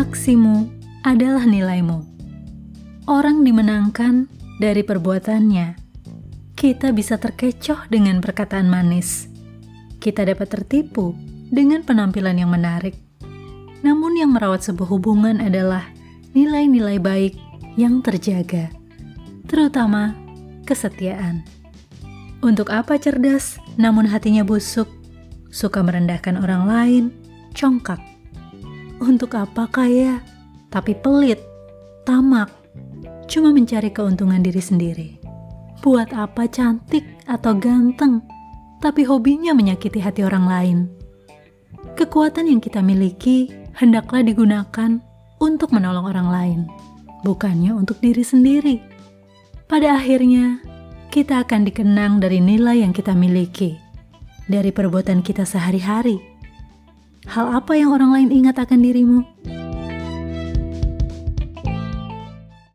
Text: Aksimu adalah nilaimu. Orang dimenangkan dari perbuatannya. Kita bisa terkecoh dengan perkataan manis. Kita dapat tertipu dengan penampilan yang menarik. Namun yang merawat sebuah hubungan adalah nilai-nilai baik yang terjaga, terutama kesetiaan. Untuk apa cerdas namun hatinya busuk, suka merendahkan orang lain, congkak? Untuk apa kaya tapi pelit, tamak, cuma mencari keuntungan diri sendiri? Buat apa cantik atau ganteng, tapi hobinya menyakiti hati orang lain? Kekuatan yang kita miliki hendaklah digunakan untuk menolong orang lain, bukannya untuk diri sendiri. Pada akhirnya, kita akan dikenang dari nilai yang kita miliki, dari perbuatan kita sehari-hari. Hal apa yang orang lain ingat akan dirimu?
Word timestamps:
Aksimu 0.00 0.64
adalah 1.04 1.44
nilaimu. 1.44 2.00
Orang 3.04 3.44
dimenangkan 3.44 4.32
dari 4.56 4.80
perbuatannya. 4.80 5.76
Kita 6.56 6.96
bisa 6.96 7.20
terkecoh 7.20 7.84
dengan 7.92 8.24
perkataan 8.24 8.64
manis. 8.72 9.28
Kita 10.00 10.24
dapat 10.24 10.56
tertipu 10.56 11.12
dengan 11.52 11.84
penampilan 11.84 12.32
yang 12.32 12.48
menarik. 12.48 12.96
Namun 13.84 14.16
yang 14.16 14.32
merawat 14.32 14.64
sebuah 14.64 14.88
hubungan 14.88 15.36
adalah 15.36 15.92
nilai-nilai 16.32 16.96
baik 16.96 17.36
yang 17.76 18.00
terjaga, 18.00 18.72
terutama 19.52 20.16
kesetiaan. 20.64 21.44
Untuk 22.40 22.72
apa 22.72 22.96
cerdas 22.96 23.60
namun 23.76 24.08
hatinya 24.08 24.48
busuk, 24.48 24.88
suka 25.52 25.84
merendahkan 25.84 26.40
orang 26.40 26.64
lain, 26.64 27.04
congkak? 27.52 28.09
Untuk 29.00 29.32
apa 29.32 29.64
kaya 29.72 30.20
tapi 30.68 30.92
pelit, 30.92 31.40
tamak, 32.04 32.52
cuma 33.26 33.48
mencari 33.50 33.88
keuntungan 33.88 34.44
diri 34.44 34.60
sendiri? 34.60 35.08
Buat 35.80 36.12
apa 36.12 36.44
cantik 36.44 37.02
atau 37.24 37.56
ganteng, 37.56 38.20
tapi 38.84 39.08
hobinya 39.08 39.56
menyakiti 39.56 40.04
hati 40.04 40.20
orang 40.20 40.44
lain? 40.44 40.78
Kekuatan 41.96 42.52
yang 42.52 42.60
kita 42.60 42.84
miliki 42.84 43.48
hendaklah 43.72 44.20
digunakan 44.20 45.00
untuk 45.40 45.72
menolong 45.72 46.04
orang 46.04 46.28
lain, 46.28 46.60
bukannya 47.24 47.72
untuk 47.72 47.98
diri 48.04 48.20
sendiri. 48.20 48.76
Pada 49.64 49.96
akhirnya, 49.96 50.60
kita 51.08 51.40
akan 51.42 51.64
dikenang 51.64 52.20
dari 52.20 52.38
nilai 52.38 52.84
yang 52.84 52.92
kita 52.92 53.16
miliki, 53.16 53.80
dari 54.44 54.70
perbuatan 54.70 55.24
kita 55.24 55.48
sehari-hari. 55.48 56.20
Hal 57.28 57.52
apa 57.52 57.76
yang 57.76 57.92
orang 57.92 58.16
lain 58.16 58.30
ingat 58.32 58.56
akan 58.56 58.80
dirimu? 58.80 59.18